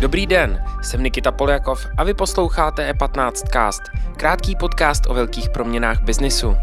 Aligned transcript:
Dobrý 0.00 0.26
den, 0.26 0.64
jsem 0.82 1.02
Nikita 1.02 1.32
Poljakov 1.32 1.86
a 1.96 2.04
vy 2.04 2.14
posloucháte 2.14 2.92
E15 2.92 3.32
Cast, 3.52 3.82
krátký 4.16 4.56
podcast 4.56 5.06
o 5.08 5.14
velkých 5.14 5.48
proměnách 5.48 6.02
biznisu. 6.02 6.56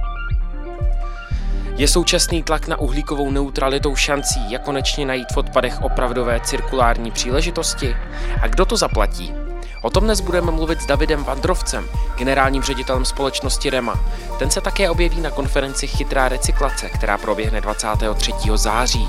Je 1.76 1.88
současný 1.88 2.44
tlak 2.44 2.68
na 2.68 2.80
uhlíkovou 2.80 3.32
neutralitou 3.32 3.96
šancí, 3.96 4.52
jak 4.52 4.64
konečně 4.64 5.06
najít 5.06 5.32
v 5.34 5.38
odpadech 5.38 5.82
opravdové 5.82 6.40
cirkulární 6.40 7.12
příležitosti? 7.12 7.96
A 8.42 8.48
kdo 8.48 8.66
to 8.66 8.78
zaplatí? 8.78 9.49
O 9.82 9.90
tom 9.90 10.04
dnes 10.04 10.22
budeme 10.22 10.52
mluvit 10.52 10.82
s 10.82 10.86
Davidem 10.86 11.24
Vandrovcem, 11.24 11.90
generálním 12.18 12.64
ředitelem 12.64 13.06
společnosti 13.06 13.70
REMA. 13.70 14.00
Ten 14.40 14.50
se 14.50 14.62
také 14.62 14.90
objeví 14.90 15.22
na 15.22 15.32
konferenci 15.32 15.88
Chytrá 15.88 16.30
recyklace, 16.30 16.90
která 16.90 17.18
proběhne 17.18 17.62
23. 17.62 18.34
září. 18.56 19.08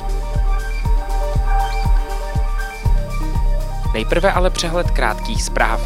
Nejprve 3.95 4.33
ale 4.33 4.51
přehled 4.51 4.91
krátkých 4.91 5.43
zpráv. 5.43 5.81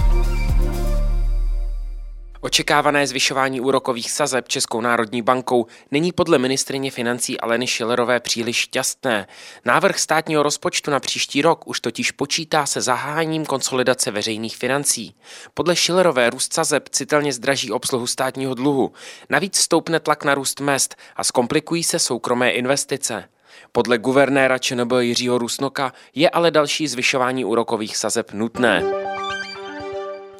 Očekávané 2.45 3.07
zvyšování 3.07 3.61
úrokových 3.61 4.11
sazeb 4.11 4.49
Českou 4.49 4.81
národní 4.81 5.23
bankou 5.23 5.67
není 5.91 6.13
podle 6.13 6.39
ministrině 6.39 6.91
financí 6.91 7.41
Aleny 7.41 7.67
Šilerové 7.67 8.21
příliš 8.21 8.57
šťastné. 8.57 9.27
Návrh 9.65 9.99
státního 9.99 10.43
rozpočtu 10.43 10.91
na 10.91 11.01
příští 11.01 11.43
rok 11.43 11.67
už 11.67 11.81
totiž 11.81 12.11
počítá 12.11 12.67
se 12.67 12.81
zahájením 12.81 13.47
konsolidace 13.47 14.11
veřejných 14.11 14.57
financí. 14.57 15.15
Podle 15.55 15.77
Šilerové 15.77 16.31
růst 16.31 16.53
sazeb 16.53 16.89
citelně 16.89 17.33
zdraží 17.33 17.73
obsluhu 17.73 18.07
státního 18.07 18.55
dluhu. 18.55 18.93
Navíc 19.31 19.57
stoupne 19.57 20.01
tlak 20.01 20.25
na 20.25 20.35
růst 20.35 20.61
mest 20.61 20.97
a 21.17 21.25
zkomplikují 21.25 21.85
se 21.85 21.99
soukromé 21.99 22.51
investice. 22.51 23.25
Podle 23.73 23.99
guvernéra 23.99 24.59
ČNB 24.59 24.93
Jiřího 24.99 25.39
Rusnoka 25.39 25.93
je 26.15 26.31
ale 26.31 26.51
další 26.51 26.89
zvyšování 26.89 27.45
úrokových 27.45 27.97
sazeb 27.97 28.33
nutné. 28.33 28.83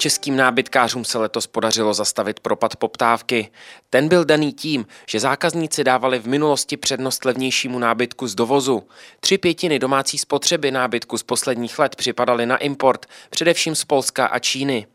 Českým 0.05 0.37
nábytkářům 0.37 1.05
se 1.05 1.19
letos 1.19 1.47
podařilo 1.47 1.95
zastavit 1.95 2.41
propad 2.41 2.77
poptávky. 2.77 3.51
Ten 3.91 4.09
byl 4.09 4.25
daný 4.25 4.53
tím, 4.53 4.87
že 5.09 5.21
zákazníci 5.21 5.85
dávali 5.85 6.19
v 6.19 6.27
minulosti 6.27 6.77
přednost 6.77 7.25
levnějšímu 7.25 7.79
nábytku 7.79 8.27
z 8.27 8.35
dovozu. 8.35 8.83
Tři 9.21 9.39
pětiny 9.39 9.79
domácí 9.79 10.19
spotřeby 10.19 10.71
nábytku 10.71 11.19
z 11.19 11.23
posledních 11.23 11.79
let 11.79 11.97
připadaly 11.97 12.47
na 12.47 12.57
import, 12.57 13.07
především 13.31 13.75
z 13.75 13.85
Polska 13.85 14.27
a 14.27 14.39
Číny. 14.39 14.87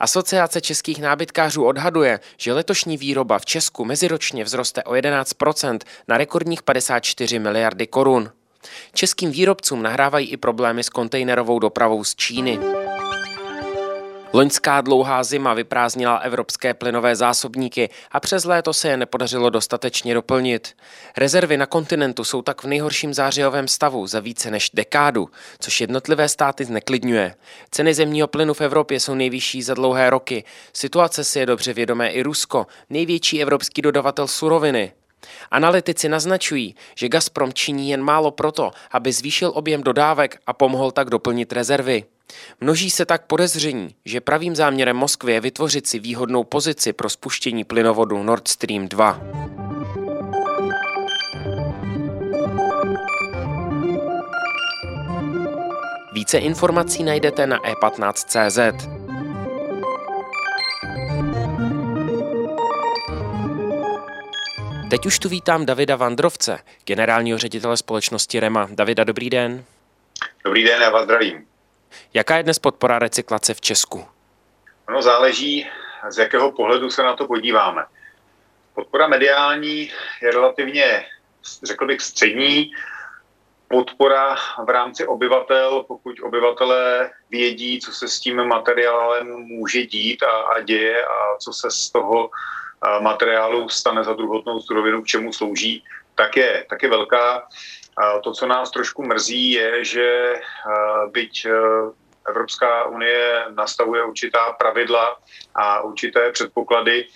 Asociace 0.00 0.60
českých 0.60 1.00
nábytkářů 1.00 1.64
odhaduje, 1.64 2.20
že 2.36 2.52
letošní 2.52 2.96
výroba 2.96 3.38
v 3.38 3.44
Česku 3.44 3.84
meziročně 3.84 4.44
vzroste 4.44 4.82
o 4.82 4.92
11% 4.92 5.78
na 6.08 6.18
rekordních 6.18 6.62
54 6.62 7.38
miliardy 7.38 7.86
korun. 7.86 8.30
Českým 8.94 9.30
výrobcům 9.30 9.82
nahrávají 9.82 10.28
i 10.28 10.36
problémy 10.36 10.84
s 10.84 10.88
kontejnerovou 10.88 11.58
dopravou 11.58 12.04
z 12.04 12.14
Číny. 12.14 12.81
Loňská 14.34 14.80
dlouhá 14.80 15.24
zima 15.24 15.54
vyprázdnila 15.54 16.16
evropské 16.16 16.74
plynové 16.74 17.16
zásobníky 17.16 17.88
a 18.12 18.20
přes 18.20 18.44
léto 18.44 18.72
se 18.72 18.88
je 18.88 18.96
nepodařilo 18.96 19.50
dostatečně 19.50 20.14
doplnit. 20.14 20.76
Rezervy 21.16 21.56
na 21.56 21.66
kontinentu 21.66 22.24
jsou 22.24 22.42
tak 22.42 22.64
v 22.64 22.66
nejhorším 22.66 23.14
zářijovém 23.14 23.68
stavu 23.68 24.06
za 24.06 24.20
více 24.20 24.50
než 24.50 24.70
dekádu, 24.74 25.28
což 25.58 25.80
jednotlivé 25.80 26.28
státy 26.28 26.64
zneklidňuje. 26.64 27.34
Ceny 27.70 27.94
zemního 27.94 28.28
plynu 28.28 28.54
v 28.54 28.60
Evropě 28.60 29.00
jsou 29.00 29.14
nejvyšší 29.14 29.62
za 29.62 29.74
dlouhé 29.74 30.10
roky. 30.10 30.44
Situace 30.72 31.24
si 31.24 31.38
je 31.38 31.46
dobře 31.46 31.72
vědomé 31.72 32.10
i 32.10 32.22
Rusko, 32.22 32.66
největší 32.90 33.42
evropský 33.42 33.82
dodavatel 33.82 34.28
suroviny. 34.28 34.92
Analytici 35.50 36.08
naznačují, 36.08 36.74
že 36.94 37.08
Gazprom 37.08 37.52
činí 37.52 37.90
jen 37.90 38.02
málo 38.02 38.30
proto, 38.30 38.70
aby 38.90 39.12
zvýšil 39.12 39.52
objem 39.54 39.82
dodávek 39.82 40.40
a 40.46 40.52
pomohl 40.52 40.90
tak 40.90 41.10
doplnit 41.10 41.52
rezervy. 41.52 42.04
Množí 42.60 42.90
se 42.90 43.06
tak 43.06 43.26
podezření, 43.26 43.94
že 44.04 44.20
pravým 44.20 44.56
záměrem 44.56 44.96
Moskvy 44.96 45.32
je 45.32 45.40
vytvořit 45.40 45.86
si 45.86 45.98
výhodnou 45.98 46.44
pozici 46.44 46.92
pro 46.92 47.08
spuštění 47.08 47.64
plynovodu 47.64 48.22
Nord 48.22 48.48
Stream 48.48 48.88
2. 48.88 49.20
Více 56.12 56.38
informací 56.38 57.04
najdete 57.04 57.46
na 57.46 57.58
e15.cz. 57.58 58.91
Teď 64.92 65.06
už 65.06 65.18
tu 65.18 65.28
vítám 65.28 65.66
Davida 65.66 65.96
Vandrovce, 65.96 66.58
generálního 66.84 67.38
ředitele 67.38 67.76
společnosti 67.76 68.40
REMA. 68.40 68.68
Davida, 68.70 69.04
dobrý 69.04 69.30
den. 69.30 69.64
Dobrý 70.44 70.64
den, 70.64 70.82
já 70.82 70.90
vás 70.90 71.04
zdravím. 71.04 71.46
Jaká 72.14 72.36
je 72.36 72.42
dnes 72.42 72.58
podpora 72.58 72.98
recyklace 72.98 73.54
v 73.54 73.60
Česku? 73.60 74.06
Ono 74.88 75.02
záleží, 75.02 75.70
z 76.10 76.18
jakého 76.18 76.52
pohledu 76.52 76.90
se 76.90 77.02
na 77.02 77.16
to 77.16 77.26
podíváme. 77.26 77.84
Podpora 78.74 79.08
mediální 79.08 79.90
je 80.22 80.30
relativně, 80.30 81.04
řekl 81.62 81.86
bych, 81.86 82.00
střední. 82.00 82.72
Podpora 83.68 84.36
v 84.64 84.68
rámci 84.68 85.06
obyvatel, 85.06 85.84
pokud 85.88 86.20
obyvatelé 86.22 87.10
vědí, 87.30 87.80
co 87.80 87.92
se 87.92 88.08
s 88.08 88.20
tím 88.20 88.44
materiálem 88.44 89.26
může 89.26 89.86
dít 89.86 90.22
a, 90.22 90.30
a 90.30 90.60
děje 90.60 91.04
a 91.04 91.36
co 91.38 91.52
se 91.52 91.70
z 91.70 91.90
toho 91.90 92.30
materiálu 93.00 93.68
stane 93.68 94.04
za 94.04 94.12
druhotnou 94.12 94.60
surovinu, 94.60 95.02
k 95.02 95.06
čemu 95.06 95.32
slouží, 95.32 95.84
tak 96.14 96.36
je, 96.36 96.66
tak 96.70 96.82
je 96.82 96.88
velká. 96.88 97.46
To, 98.24 98.32
co 98.32 98.46
nás 98.46 98.70
trošku 98.70 99.02
mrzí, 99.02 99.50
je, 99.52 99.84
že 99.84 100.34
byť 101.10 101.46
Evropská 102.28 102.84
unie 102.84 103.44
nastavuje 103.54 104.04
určitá 104.04 104.52
pravidla 104.52 105.16
a 105.54 105.80
určité 105.80 106.32
předpoklady, 106.32 107.06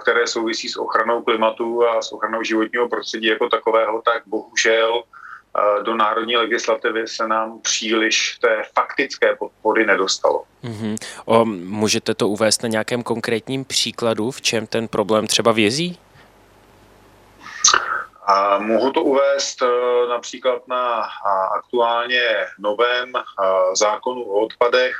které 0.00 0.26
souvisí 0.26 0.68
s 0.68 0.76
ochranou 0.76 1.22
klimatu 1.22 1.88
a 1.88 2.02
s 2.02 2.12
ochranou 2.12 2.42
životního 2.42 2.88
prostředí 2.88 3.26
jako 3.26 3.48
takového, 3.48 4.02
tak 4.02 4.22
bohužel 4.26 5.02
do 5.82 5.96
národní 5.96 6.36
legislativy 6.36 7.08
se 7.08 7.28
nám 7.28 7.60
příliš 7.60 8.38
té 8.40 8.62
faktické 8.74 9.36
podpory 9.36 9.86
nedostalo. 9.86 10.44
Mm-hmm. 10.64 10.96
O, 11.24 11.44
můžete 11.44 12.14
to 12.14 12.28
uvést 12.28 12.62
na 12.62 12.68
nějakém 12.68 13.02
konkrétním 13.02 13.64
příkladu, 13.64 14.30
v 14.30 14.40
čem 14.40 14.66
ten 14.66 14.88
problém 14.88 15.26
třeba 15.26 15.52
vězí? 15.52 15.98
A 18.26 18.58
mohu 18.58 18.92
to 18.92 19.02
uvést 19.02 19.62
e, 19.62 19.66
například 20.08 20.68
na 20.68 21.02
aktuálně 21.56 22.22
novém 22.58 23.16
e, 23.16 23.20
zákonu 23.76 24.22
o 24.22 24.40
odpadech, 24.40 24.96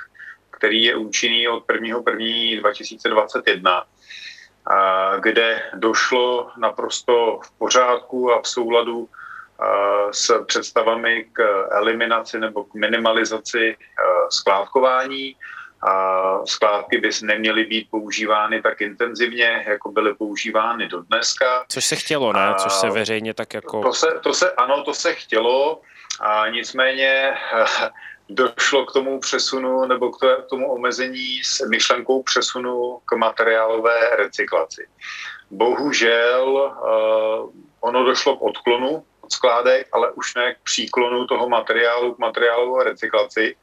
který 0.51 0.83
je 0.83 0.97
účinný 0.97 1.49
od 1.49 1.67
1.1.2021, 1.67 3.83
kde 5.21 5.63
došlo 5.75 6.51
naprosto 6.57 7.41
v 7.45 7.51
pořádku 7.59 8.33
a 8.33 8.43
v 8.43 8.49
souladu 8.49 9.09
s 10.11 10.45
představami 10.45 11.25
k 11.33 11.67
eliminaci 11.71 12.41
nebo 12.41 12.65
k 12.65 12.75
minimalizaci 12.75 13.77
skládkování. 14.31 15.37
Skládky 16.45 16.99
by 16.99 17.11
neměly 17.23 17.65
být 17.65 17.91
používány 17.91 18.63
tak 18.63 18.81
intenzivně, 18.81 19.65
jako 19.69 19.91
byly 19.91 20.15
používány 20.15 20.89
do 20.89 21.03
dneska. 21.03 21.65
Což 21.69 21.85
se 21.85 21.97
chtělo, 21.97 22.33
ne? 22.33 22.55
Což 22.59 22.73
se 22.73 22.91
veřejně 22.91 23.35
tak 23.35 23.55
jako... 23.55 23.83
To 23.83 23.93
se, 23.93 24.07
to 24.23 24.35
se, 24.35 24.53
ano, 24.53 24.83
to 24.83 24.95
se 24.95 25.15
chtělo, 25.15 25.81
a 26.21 26.49
nicméně 26.49 27.35
došlo 28.29 28.87
k 28.87 28.93
tomu 28.93 29.21
přesunu 29.21 29.87
nebo 29.87 30.11
k 30.11 30.43
tomu 30.51 30.73
omezení 30.73 31.45
s 31.45 31.69
myšlenkou 31.69 32.23
přesunu 32.23 32.99
k 33.05 33.17
materiálové 33.17 34.17
recyklaci. 34.17 34.89
Bohužel 35.51 36.75
ono 37.81 38.05
došlo 38.05 38.37
k 38.37 38.43
odklonu 38.43 39.05
od 39.27 39.33
skládek, 39.33 39.89
ale 39.93 40.13
už 40.13 40.35
ne 40.35 40.55
k 40.55 40.59
příklonu 40.63 41.27
toho 41.27 41.49
materiálu 41.49 42.15
k 42.15 42.19
materiálové 42.19 42.85
recyklaci. 42.85 43.57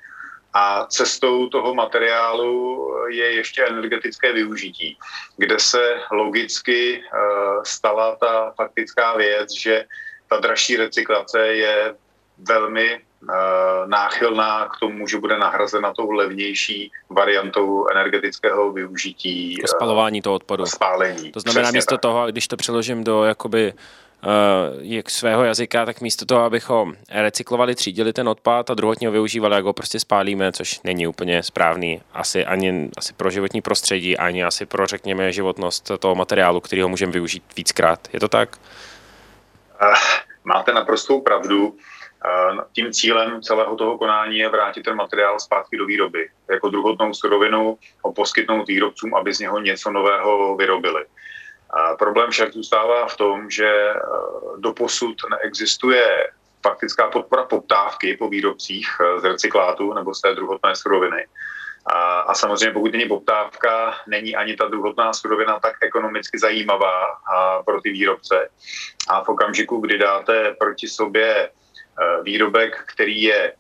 A 0.54 0.86
cestou 0.86 1.50
toho 1.50 1.74
materiálu 1.74 2.88
je 3.10 3.34
ještě 3.34 3.66
energetické 3.66 4.34
využití, 4.34 4.98
kde 5.38 5.60
se 5.60 5.98
logicky 6.12 7.02
eh, 7.02 7.20
stala 7.64 8.16
ta 8.16 8.54
faktická 8.56 9.18
věc, 9.18 9.54
že 9.54 9.86
ta 10.30 10.38
dražší 10.38 10.78
recyklace 10.78 11.40
je 11.48 11.96
velmi 12.38 12.94
eh, 12.94 13.34
náchylná 13.86 14.70
k 14.70 14.80
tomu, 14.80 15.08
že 15.08 15.18
bude 15.18 15.38
nahrazena 15.38 15.94
tou 15.94 16.12
levnější 16.12 16.92
variantou 17.10 17.90
energetického 17.90 18.72
využití. 18.72 19.58
Spalování 19.66 20.22
toho 20.22 20.36
odpadu. 20.36 20.66
Spálení. 20.66 21.32
To 21.32 21.40
znamená, 21.40 21.72
místo 21.72 21.96
tak. 21.96 22.02
toho, 22.02 22.28
když 22.28 22.48
to 22.48 22.58
přeložím 22.58 23.04
do 23.04 23.24
jakoby 23.24 23.74
jak 24.82 25.10
svého 25.10 25.44
jazyka, 25.44 25.86
tak 25.86 26.02
místo 26.02 26.26
toho, 26.26 26.42
abychom 26.42 26.96
recyklovali, 27.12 27.76
třídili 27.76 28.14
ten 28.14 28.30
odpad 28.30 28.70
a 28.70 28.74
druhotně 28.74 29.08
ho 29.08 29.12
využívali, 29.12 29.56
jak 29.56 29.66
ho 29.66 29.74
prostě 29.74 30.00
spálíme, 30.00 30.52
což 30.52 30.82
není 30.84 31.08
úplně 31.08 31.44
správný 31.44 32.02
asi 32.14 32.46
ani 32.46 32.90
asi 32.98 33.14
pro 33.14 33.30
životní 33.30 33.62
prostředí, 33.62 34.18
ani 34.18 34.44
asi 34.44 34.66
pro, 34.66 34.88
řekněme, 34.88 35.32
životnost 35.32 35.92
toho 36.00 36.16
materiálu, 36.16 36.62
který 36.62 36.82
ho 36.82 36.90
můžeme 36.90 37.12
využít 37.12 37.44
víckrát. 37.58 38.00
Je 38.14 38.20
to 38.20 38.28
tak? 38.28 38.58
Máte 40.44 40.74
naprostou 40.74 41.22
pravdu. 41.22 41.76
Tím 42.74 42.92
cílem 42.92 43.42
celého 43.42 43.76
toho 43.76 43.98
konání 43.98 44.38
je 44.38 44.50
vrátit 44.50 44.84
ten 44.84 44.96
materiál 44.96 45.40
zpátky 45.40 45.78
do 45.78 45.86
výroby. 45.86 46.30
Jako 46.52 46.70
druhotnou 46.70 47.14
surovinu 47.14 47.78
ho 48.04 48.14
poskytnout 48.14 48.68
výrobcům, 48.68 49.16
aby 49.16 49.34
z 49.34 49.40
něho 49.40 49.60
něco 49.60 49.92
nového 49.92 50.56
vyrobili. 50.56 51.06
A 51.74 51.96
problém 51.96 52.32
však 52.32 52.54
zůstává 52.54 53.08
v 53.08 53.18
tom, 53.18 53.50
že 53.50 53.68
e, 53.68 53.94
doposud 54.58 55.16
neexistuje 55.30 56.28
faktická 56.64 57.08
podpora 57.10 57.44
poptávky 57.44 58.18
po 58.18 58.30
výrobcích 58.30 58.88
e, 59.02 59.20
z 59.20 59.24
recyklátu 59.24 59.94
nebo 59.94 60.14
z 60.14 60.22
té 60.22 60.36
druhotné 60.36 60.76
suroviny. 60.76 61.26
A, 61.86 62.20
a 62.20 62.34
samozřejmě 62.34 62.74
pokud 62.74 62.92
není 62.92 63.06
poptávka, 63.06 63.96
není 64.08 64.36
ani 64.36 64.56
ta 64.56 64.68
druhotná 64.68 65.14
surovina 65.14 65.60
tak 65.60 65.74
ekonomicky 65.82 66.40
zajímavá 66.40 67.06
a 67.34 67.64
pro 67.64 67.82
ty 67.82 67.90
výrobce. 67.90 68.50
A 69.10 69.24
v 69.24 69.30
okamžiku, 69.30 69.78
kdy 69.78 69.98
dáte 69.98 70.56
proti 70.60 70.88
sobě 70.88 71.30
e, 71.36 71.50
výrobek, 72.24 72.84
který 72.86 73.22
je 73.22 73.54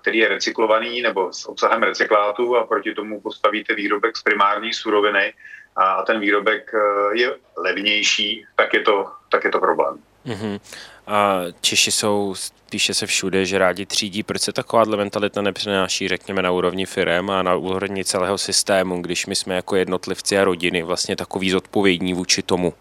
který 0.00 0.18
je 0.18 0.28
recyklovaný 0.28 1.02
nebo 1.02 1.32
s 1.32 1.48
obsahem 1.48 1.82
recyklátu 1.82 2.56
a 2.56 2.66
proti 2.66 2.94
tomu 2.94 3.20
postavíte 3.20 3.74
výrobek 3.74 4.16
z 4.16 4.22
primární 4.22 4.72
suroviny 4.72 5.34
a 5.78 6.02
ten 6.02 6.20
výrobek 6.20 6.74
e, 6.74 6.78
je 7.18 7.34
levnější, 7.56 8.46
tak 8.56 8.74
je 8.74 8.80
to, 8.80 9.06
tak 9.30 9.44
je 9.44 9.50
to 9.50 9.58
problém. 9.58 9.98
Mm-hmm. 10.26 10.60
A 11.06 11.40
Češi 11.60 11.92
jsou, 11.92 12.34
píše 12.70 12.94
se 12.94 13.06
všude, 13.06 13.44
že 13.44 13.58
rádi 13.58 13.86
třídí. 13.86 14.22
Proč 14.22 14.42
se 14.42 14.52
takováhle 14.52 14.96
mentalita 14.96 15.42
nepřenáší, 15.42 16.08
řekněme, 16.08 16.42
na 16.42 16.50
úrovni 16.50 16.86
firm 16.86 17.30
a 17.30 17.42
na 17.42 17.54
úrovni 17.54 18.04
celého 18.04 18.38
systému, 18.38 19.02
když 19.02 19.26
my 19.26 19.36
jsme 19.36 19.54
jako 19.54 19.76
jednotlivci 19.76 20.38
a 20.38 20.44
rodiny 20.44 20.82
vlastně 20.82 21.16
takový 21.16 21.50
zodpovědní 21.50 22.14
vůči 22.14 22.42
tomu? 22.42 22.74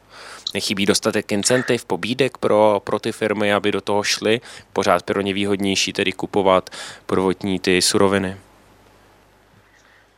Nechybí 0.54 0.86
dostatek 0.86 1.32
incentiv, 1.32 1.86
pobídek 1.86 2.38
pro, 2.38 2.82
pro 2.84 3.00
ty 3.00 3.12
firmy, 3.12 3.54
aby 3.54 3.72
do 3.72 3.82
toho 3.82 4.04
šly. 4.04 4.42
Pořád 4.74 5.04
pro 5.04 5.22
ně 5.22 5.34
výhodnější 5.34 5.94
tedy 5.94 6.12
kupovat 6.12 6.70
prvotní 7.06 7.60
ty 7.60 7.82
suroviny. 7.82 8.38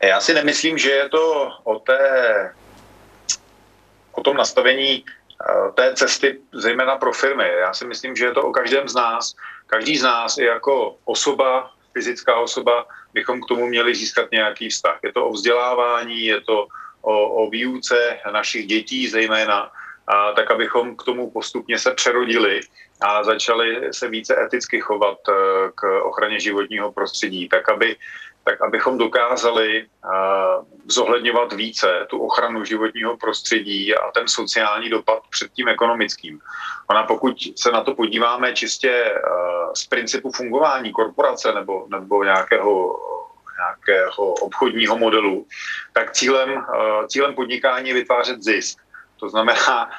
Já 0.04 0.20
si 0.20 0.34
nemyslím, 0.34 0.78
že 0.78 0.90
je 0.92 1.10
to 1.10 1.52
o, 1.64 1.80
té, 1.80 2.00
o 4.12 4.22
tom 4.22 4.38
nastavení 4.38 5.04
eh, 5.06 5.72
té 5.72 5.94
cesty, 5.96 6.40
zejména 6.54 6.96
pro 6.96 7.14
firmy. 7.14 7.52
Já 7.60 7.74
si 7.74 7.88
myslím, 7.88 8.16
že 8.16 8.26
je 8.26 8.32
to 8.32 8.42
o 8.42 8.52
každém 8.52 8.88
z 8.88 8.96
nás. 8.96 9.36
Každý 9.68 9.98
z 9.98 10.04
nás 10.04 10.38
i 10.38 10.44
jako 10.44 10.98
osoba, 11.06 11.72
fyzická 11.94 12.36
osoba, 12.40 12.86
bychom 13.14 13.42
k 13.42 13.46
tomu 13.46 13.68
měli 13.68 13.96
získat 13.96 14.32
nějaký 14.32 14.70
vztah. 14.70 15.00
Je 15.04 15.14
to 15.14 15.26
o 15.26 15.32
vzdělávání, 15.32 16.26
je 16.26 16.42
to 16.42 16.68
o, 17.02 17.46
o 17.46 17.50
výuce 17.50 18.20
našich 18.32 18.68
dětí 18.68 19.08
zejména, 19.08 19.72
a 20.10 20.32
tak 20.32 20.52
abychom 20.52 20.96
k 20.96 21.04
tomu 21.04 21.32
postupně 21.32 21.80
se 21.80 21.94
přerodili 21.94 22.60
a 23.02 23.24
začali 23.24 23.94
se 23.94 24.10
více 24.10 24.42
eticky 24.44 24.82
chovat 24.82 25.18
eh, 25.30 25.34
k 25.76 26.02
ochraně 26.04 26.40
životního 26.40 26.92
prostředí, 26.92 27.50
tak 27.50 27.70
aby 27.70 27.96
tak 28.50 28.62
abychom 28.62 28.98
dokázali 28.98 29.86
uh, 29.86 30.66
zohledňovat 30.88 31.54
více 31.54 32.06
tu 32.10 32.18
ochranu 32.18 32.66
životního 32.66 33.18
prostředí 33.18 33.96
a 33.96 34.12
ten 34.12 34.28
sociální 34.28 34.90
dopad 34.90 35.19
před 35.30 35.51
tím 35.54 35.68
ekonomickým. 35.68 36.40
Ona 36.90 37.04
pokud 37.04 37.36
se 37.56 37.72
na 37.72 37.84
to 37.84 37.96
podíváme 37.96 38.54
čistě 38.54 39.13
uh, 39.13 39.74
z 39.74 39.86
principu 39.86 40.31
fungování 40.31 40.92
korporace 40.92 41.54
nebo, 41.54 41.86
nebo 41.90 42.24
nějakého 42.24 43.00
nějakého 43.60 44.34
obchodního 44.34 44.98
modelu, 44.98 45.45
tak 45.94 46.12
cílem, 46.12 46.66
cílem 47.07 47.36
podnikání 47.36 47.90
je 47.90 47.94
vytvářet 47.94 48.44
zisk. 48.44 48.80
To 49.19 49.30
znamená, 49.30 49.92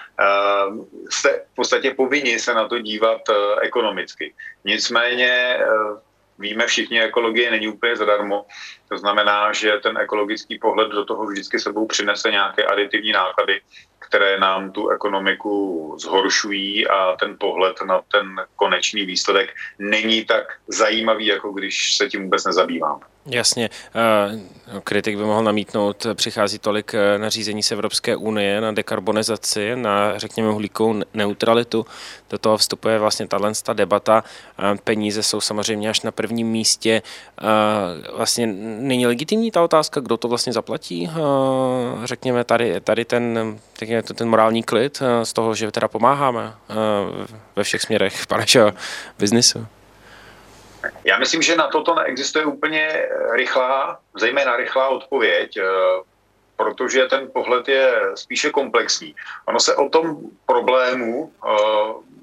jste 1.11 1.45
v 1.53 1.55
podstatě 1.55 1.95
povinni 1.95 2.39
se 2.39 2.55
na 2.55 2.69
to 2.69 2.79
dívat 2.79 3.21
ekonomicky. 3.61 4.35
Nicméně 4.65 5.61
víme 6.41 6.67
všichni, 6.67 7.03
ekologie 7.03 7.51
není 7.51 7.69
úplně 7.69 7.97
zadarmo. 7.97 8.47
To 8.93 8.99
znamená, 8.99 9.53
že 9.53 9.79
ten 9.83 9.99
ekologický 9.99 10.59
pohled 10.59 10.89
do 10.89 11.05
toho 11.05 11.27
vždycky 11.27 11.59
sebou 11.59 11.87
přinese 11.87 12.31
nějaké 12.31 12.65
aditivní 12.65 13.13
náklady, 13.13 13.61
které 13.99 14.41
nám 14.41 14.73
tu 14.73 14.89
ekonomiku 14.89 15.97
zhoršují 16.01 16.87
a 16.87 17.17
ten 17.17 17.37
pohled 17.39 17.77
na 17.87 18.01
ten 18.13 18.37
konečný 18.57 19.07
výsledek 19.07 19.55
není 19.79 20.25
tak 20.25 20.45
zajímavý, 20.69 21.27
jako 21.27 21.53
když 21.53 21.97
se 21.97 22.09
tím 22.09 22.23
vůbec 22.23 22.45
nezabýváme. 22.45 23.01
Jasně. 23.27 23.71
Eh, 23.95 24.81
kritik 24.85 25.17
by 25.17 25.23
mohl 25.23 25.43
namítnout, 25.43 26.07
přichází 26.15 26.59
tolik 26.59 26.95
eh, 26.95 27.19
nařízení 27.19 27.63
z 27.63 27.73
Evropské 27.73 28.17
unie 28.17 28.61
na 28.61 28.73
dekarbonizaci, 28.73 29.77
na 29.77 30.19
řekněme 30.19 30.51
uhlíkovou 30.51 31.03
neutralitu. 31.15 31.87
Do 32.31 32.39
toho 32.39 32.57
vstupuje 32.57 32.99
vlastně 32.99 33.29
tahle 33.29 33.53
debata. 33.73 34.25
Eh, 34.59 34.77
peníze 34.85 35.23
jsou 35.23 35.41
samozřejmě 35.41 35.91
až 35.91 36.03
na 36.03 36.11
prvním 36.11 36.49
místě. 36.49 37.03
Vlastně 38.17 38.47
není 38.81 39.07
legitimní 39.07 39.51
ta 39.51 39.63
otázka, 39.63 40.01
kdo 40.01 40.17
to 40.17 40.29
vlastně 40.29 40.53
zaplatí. 40.53 41.11
Řekněme 42.05 42.45
tady, 42.45 42.81
tady 42.81 43.05
ten, 43.05 43.59
řekněme, 43.79 44.03
ten 44.03 44.29
morální 44.29 44.63
klid 44.63 45.03
z 45.23 45.33
toho, 45.33 45.55
že 45.55 45.71
teda 45.71 45.89
pomáháme 45.89 46.55
ve 47.57 47.65
všech 47.65 47.83
směrech 47.83 48.31
našeho 48.31 48.73
biznisu. 49.19 49.67
Já 51.05 51.19
myslím, 51.19 51.43
že 51.43 51.57
na 51.57 51.69
toto 51.69 51.95
neexistuje 51.95 52.45
úplně 52.45 52.81
eh, 52.81 53.09
rychlá, 53.37 53.99
zejména 54.21 54.57
rychlá 54.57 54.89
odpověď, 54.89 55.57
eh, 55.57 55.63
protože 56.57 57.07
ten 57.07 57.31
pohled 57.33 57.69
je 57.69 57.93
spíše 58.15 58.51
komplexní. 58.51 59.15
Ono 59.47 59.61
se 59.61 59.77
o 59.77 59.89
tom 59.89 60.17
problému 60.47 61.33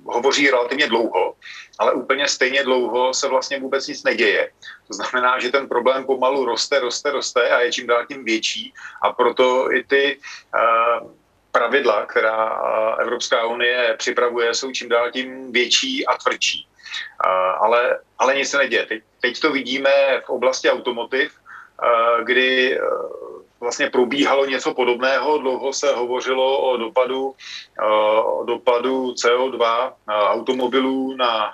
hovoří 0.08 0.50
relativně 0.50 0.88
dlouho, 0.88 1.36
ale 1.80 1.94
úplně 1.94 2.28
stejně 2.28 2.64
dlouho 2.64 3.14
se 3.14 3.28
vlastně 3.28 3.60
vůbec 3.60 3.88
nic 3.88 4.04
neděje. 4.04 4.52
To 4.88 4.94
znamená, 4.94 5.40
že 5.40 5.52
ten 5.52 5.68
problém 5.68 6.06
pomalu 6.06 6.46
roste, 6.46 6.80
roste, 6.80 7.12
roste 7.12 7.50
a 7.50 7.60
je 7.60 7.72
čím 7.72 7.88
dál 7.88 8.06
tím 8.06 8.26
větší 8.26 8.74
a 9.02 9.14
proto 9.14 9.72
i 9.74 9.84
ty 9.84 10.18
uh, 10.18 11.12
pravidla, 11.52 12.06
která 12.06 12.62
Evropská 13.00 13.46
unie 13.46 13.96
připravuje, 13.98 14.54
jsou 14.54 14.72
čím 14.72 14.90
dál 14.90 15.12
tím 15.12 15.52
větší 15.52 16.08
a 16.08 16.18
tvrdší 16.18 16.68
ale, 17.60 18.00
ale 18.20 18.36
nic 18.36 18.50
se 18.50 18.58
neděje. 18.58 18.86
Teď, 18.86 19.04
teď 19.22 19.40
to 19.40 19.52
vidíme 19.52 20.22
v 20.26 20.30
oblasti 20.30 20.70
automotiv, 20.70 21.32
kdy 22.24 22.76
e, 22.76 22.80
vlastně 23.60 23.90
probíhalo 23.90 24.46
něco 24.46 24.74
podobného. 24.74 25.38
Dlouho 25.38 25.74
se 25.74 25.94
hovořilo 25.96 26.62
o 26.62 26.78
dopadu, 26.78 27.36
e, 27.80 27.86
o 28.22 28.44
dopadu 28.44 29.12
CO2 29.12 29.94
automobilů 30.08 31.16
na, 31.16 31.52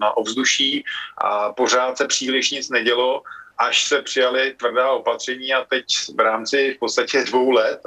na 0.00 0.16
ovzduší 0.16 0.84
a 1.18 1.52
pořád 1.52 1.98
se 1.98 2.06
příliš 2.06 2.50
nic 2.50 2.70
nedělo 2.70 3.22
až 3.58 3.88
se 3.88 4.02
přijali 4.02 4.54
tvrdá 4.58 4.90
opatření 4.90 5.54
a 5.54 5.64
teď 5.64 5.84
v 6.16 6.20
rámci 6.20 6.74
v 6.74 6.78
podstatě 6.78 7.24
dvou 7.24 7.50
let 7.50 7.80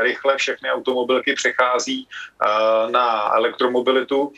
rychle 0.00 0.36
všechny 0.36 0.70
automobilky 0.70 1.34
přechází 1.34 2.08
na 2.90 3.34
elektromobilitu, 3.34 4.32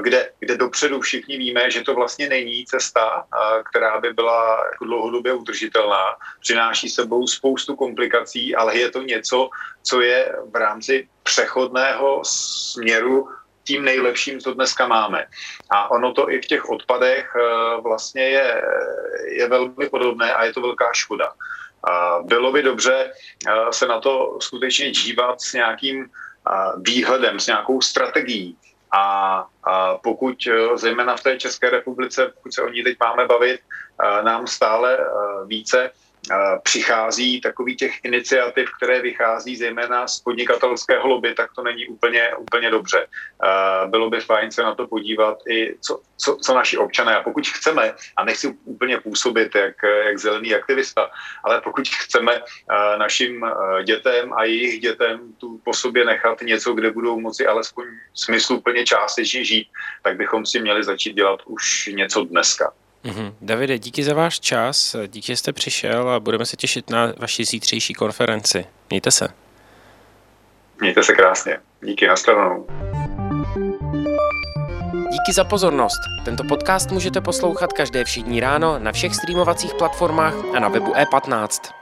kde, 0.00 0.30
kde 0.38 0.56
dopředu 0.56 1.00
všichni 1.00 1.38
víme, 1.38 1.70
že 1.70 1.82
to 1.82 1.94
vlastně 1.94 2.28
není 2.28 2.66
cesta, 2.66 3.26
která 3.70 4.00
by 4.00 4.12
byla 4.12 4.64
jako 4.72 4.84
dlouhodobě 4.84 5.34
udržitelná. 5.34 6.16
Přináší 6.40 6.88
sebou 6.88 7.26
spoustu 7.26 7.76
komplikací, 7.76 8.54
ale 8.54 8.78
je 8.78 8.90
to 8.90 9.02
něco, 9.02 9.50
co 9.82 10.00
je 10.00 10.36
v 10.50 10.56
rámci 10.56 11.08
přechodného 11.22 12.22
směru 12.24 13.28
tím 13.66 13.84
nejlepším, 13.84 14.40
co 14.40 14.54
dneska 14.54 14.86
máme. 14.86 15.26
A 15.70 15.90
ono 15.90 16.12
to 16.12 16.30
i 16.30 16.42
v 16.42 16.46
těch 16.46 16.68
odpadech 16.68 17.32
eh, 17.36 17.80
vlastně 17.80 18.22
je, 18.22 18.62
je 19.26 19.48
velmi 19.48 19.88
podobné 19.90 20.34
a 20.34 20.44
je 20.44 20.52
to 20.52 20.60
velká 20.60 20.92
škoda. 20.92 21.32
Bylo 22.22 22.52
by 22.52 22.62
dobře 22.62 23.12
eh, 23.12 23.52
se 23.70 23.86
na 23.86 24.00
to 24.00 24.38
skutečně 24.40 24.90
dívat 24.90 25.40
s 25.40 25.52
nějakým 25.52 26.04
eh, 26.04 26.52
výhledem, 26.76 27.40
s 27.40 27.46
nějakou 27.46 27.80
strategií. 27.80 28.56
A, 28.92 29.46
a 29.64 29.98
pokud 29.98 30.36
zejména 30.74 31.16
v 31.16 31.22
té 31.22 31.38
České 31.38 31.70
republice, 31.70 32.32
pokud 32.34 32.54
se 32.54 32.62
o 32.62 32.68
ní 32.68 32.82
teď 32.82 32.96
máme 33.00 33.26
bavit, 33.26 33.60
nám 34.22 34.46
stále 34.46 34.98
více 35.46 35.90
přichází 36.62 37.40
takový 37.40 37.76
těch 37.76 38.04
iniciativ, 38.04 38.70
které 38.76 39.02
vychází 39.02 39.56
zejména 39.56 40.06
z 40.08 40.20
podnikatelského 40.20 41.08
lobby, 41.08 41.34
tak 41.34 41.50
to 41.56 41.62
není 41.62 41.86
úplně, 41.86 42.30
úplně 42.38 42.70
dobře. 42.70 43.06
Bylo 43.86 44.10
by 44.10 44.20
fajn 44.20 44.50
se 44.50 44.62
na 44.62 44.74
to 44.74 44.86
podívat 44.86 45.38
i 45.48 45.76
co, 45.80 46.00
co, 46.16 46.36
co 46.36 46.54
naši 46.54 46.76
občané. 46.78 47.16
A 47.16 47.22
pokud 47.22 47.46
chceme, 47.48 47.94
a 48.16 48.24
nechci 48.24 48.56
úplně 48.64 49.00
působit 49.00 49.54
jak, 49.54 49.74
jak 50.06 50.18
zelený 50.18 50.54
aktivista, 50.54 51.10
ale 51.44 51.60
pokud 51.60 51.88
chceme 51.88 52.40
našim 52.96 53.46
dětem 53.84 54.32
a 54.32 54.44
jejich 54.44 54.80
dětem 54.80 55.20
tu 55.38 55.60
po 55.64 55.74
sobě 55.74 56.04
nechat 56.04 56.40
něco, 56.40 56.72
kde 56.72 56.90
budou 56.90 57.20
moci 57.20 57.46
alespoň 57.46 57.84
smysluplně 58.14 58.84
částečně 58.84 59.44
žít, 59.44 59.68
tak 60.02 60.16
bychom 60.16 60.46
si 60.46 60.60
měli 60.60 60.84
začít 60.84 61.12
dělat 61.12 61.40
už 61.46 61.90
něco 61.92 62.24
dneska. 62.24 62.72
Mm-hmm. 63.06 63.32
Davide, 63.40 63.78
díky 63.78 64.04
za 64.04 64.14
váš 64.14 64.40
čas, 64.40 64.96
díky, 65.06 65.26
že 65.26 65.36
jste 65.36 65.52
přišel 65.52 66.08
a 66.08 66.20
budeme 66.20 66.46
se 66.46 66.56
těšit 66.56 66.90
na 66.90 67.12
vaši 67.18 67.44
zítřejší 67.44 67.94
konferenci. 67.94 68.66
Mějte 68.90 69.10
se. 69.10 69.28
Mějte 70.80 71.02
se 71.02 71.12
krásně. 71.12 71.58
Díky, 71.84 72.06
nashledanou. 72.06 72.66
Díky 75.10 75.32
za 75.32 75.44
pozornost. 75.44 76.00
Tento 76.24 76.44
podcast 76.44 76.90
můžete 76.90 77.20
poslouchat 77.20 77.72
každé 77.72 78.04
všední 78.04 78.40
ráno 78.40 78.78
na 78.78 78.92
všech 78.92 79.14
streamovacích 79.14 79.74
platformách 79.74 80.34
a 80.54 80.60
na 80.60 80.68
webu 80.68 80.92
e15. 80.92 81.75